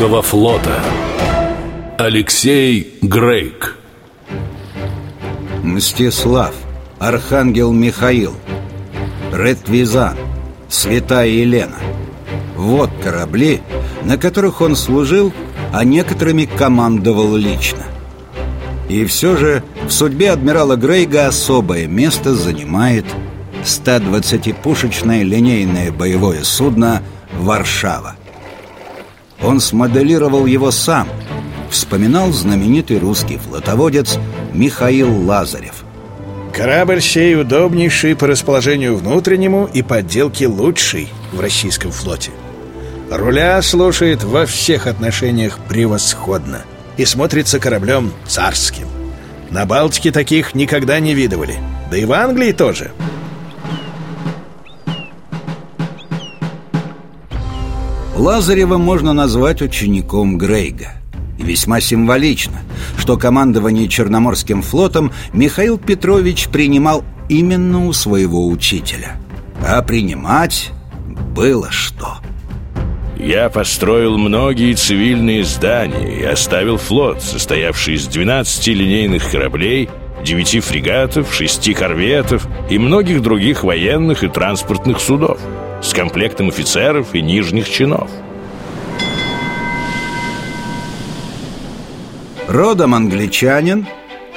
[0.00, 0.80] русского флота.
[1.98, 3.76] Алексей Грейк.
[5.62, 6.54] Мстислав
[6.98, 8.34] Архангел Михаил
[9.32, 10.16] Ретвизан
[10.68, 11.78] Святая Елена.
[12.56, 13.60] Вот корабли,
[14.04, 15.32] на которых он служил,
[15.72, 17.84] а некоторыми командовал лично.
[18.88, 23.04] И все же в судьбе адмирала Грейга особое место занимает
[23.64, 27.02] 120-пушечное линейное боевое судно
[27.38, 28.16] «Варшава».
[29.42, 31.08] Он смоделировал его сам,
[31.70, 34.18] вспоминал знаменитый русский флотоводец
[34.52, 35.84] Михаил Лазарев.
[36.52, 42.32] Корабль сей удобнейший по расположению внутреннему и подделке лучший в российском флоте.
[43.10, 46.62] Руля слушает во всех отношениях превосходно
[46.96, 48.86] и смотрится кораблем царским.
[49.50, 51.54] На Балтике таких никогда не видывали,
[51.90, 52.92] да и в Англии тоже–
[58.20, 60.92] Лазарева можно назвать учеником Грейга.
[61.38, 62.60] И весьма символично,
[62.98, 69.16] что командование Черноморским флотом Михаил Петрович принимал именно у своего учителя.
[69.66, 70.70] А принимать
[71.34, 72.18] было что.
[73.16, 79.88] Я построил многие цивильные здания и оставил флот, состоявший из 12 линейных кораблей,
[80.22, 85.38] 9 фрегатов, 6 корветов и многих других военных и транспортных судов–
[85.82, 88.10] с комплектом офицеров и нижних чинов.
[92.48, 93.86] Родом англичанин,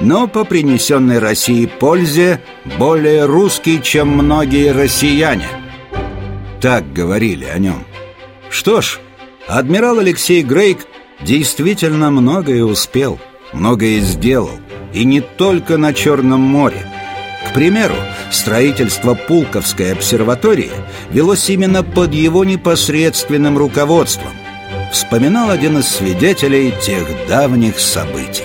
[0.00, 2.40] но по принесенной России пользе
[2.78, 5.48] более русский, чем многие россияне.
[6.60, 7.84] Так говорили о нем.
[8.50, 8.98] Что ж,
[9.46, 10.86] адмирал Алексей Грейк
[11.20, 13.18] действительно многое успел,
[13.52, 14.58] многое сделал,
[14.92, 16.86] и не только на Черном море.
[17.48, 17.94] К примеру,
[18.30, 20.70] строительство Пулковской обсерватории
[21.10, 24.32] велось именно под его непосредственным руководством.
[24.92, 28.44] Вспоминал один из свидетелей тех давних событий.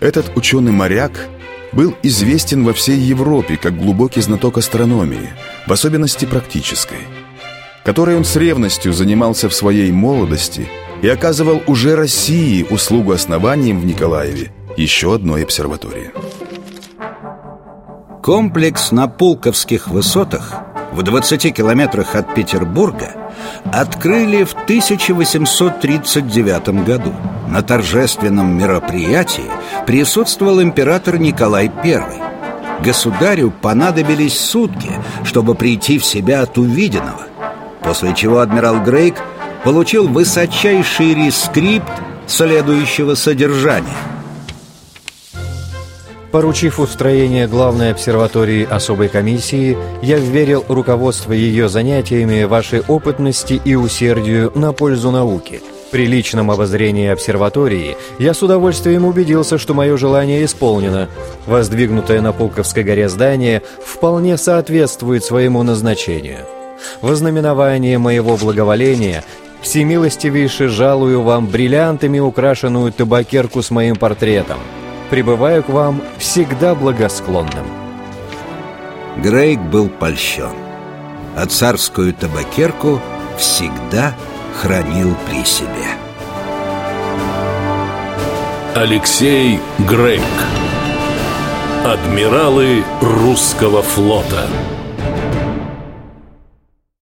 [0.00, 1.28] Этот ученый-моряк
[1.72, 5.30] был известен во всей Европе как глубокий знаток астрономии,
[5.66, 6.98] в особенности практической,
[7.84, 10.68] которой он с ревностью занимался в своей молодости
[11.02, 16.10] и оказывал уже России услугу основанием в Николаеве еще одной обсерватории.
[18.30, 20.52] Комплекс на Пулковских высотах
[20.92, 23.16] в 20 километрах от Петербурга
[23.72, 27.12] открыли в 1839 году.
[27.48, 29.50] На торжественном мероприятии
[29.84, 32.22] присутствовал император Николай I.
[32.84, 34.92] Государю понадобились сутки,
[35.24, 37.26] чтобы прийти в себя от увиденного,
[37.82, 39.16] после чего адмирал Грейк
[39.64, 41.90] получил высочайший рескрипт
[42.28, 43.88] следующего содержания–
[46.32, 54.52] Поручив устроение главной обсерватории особой комиссии, я вверил руководство ее занятиями вашей опытности и усердию
[54.54, 55.60] на пользу науки.
[55.90, 61.08] При личном обозрении обсерватории я с удовольствием убедился, что мое желание исполнено.
[61.46, 66.46] Воздвигнутое на Пулковской горе здание вполне соответствует своему назначению.
[67.02, 69.24] Вознаменование моего благоволения
[69.62, 74.58] всемилостивейше жалую вам бриллиантами украшенную табакерку с моим портретом–
[75.10, 77.66] пребываю к вам всегда благосклонным».
[79.18, 80.54] Грейк был польщен,
[81.36, 83.00] а царскую табакерку
[83.36, 84.14] всегда
[84.60, 85.86] хранил при себе.
[88.74, 90.22] Алексей Грейк
[91.84, 94.46] Адмиралы русского флота